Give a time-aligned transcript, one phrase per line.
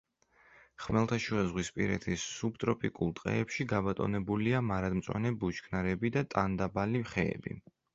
[0.85, 7.61] ხმელთაშუაზღვისპირეთის სუბტროპიკულ ტყეებში გაბატონებულია მარადმწვანე ბუჩქნარები და ტანდაბალი ხეები.